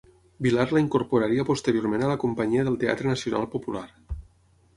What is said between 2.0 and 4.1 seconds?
a la companyia del Teatre Nacional Popular.